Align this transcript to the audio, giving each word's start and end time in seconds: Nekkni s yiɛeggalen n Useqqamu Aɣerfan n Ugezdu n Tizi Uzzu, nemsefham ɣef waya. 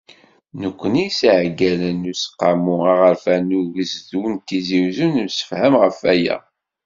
Nekkni 0.61 1.05
s 1.17 1.19
yiɛeggalen 1.25 1.97
n 2.05 2.09
Useqqamu 2.11 2.75
Aɣerfan 2.91 3.41
n 3.53 3.57
Ugezdu 3.59 4.21
n 4.33 4.35
Tizi 4.47 4.79
Uzzu, 4.87 5.07
nemsefham 5.09 5.73
ɣef 5.83 5.97
waya. 6.03 6.37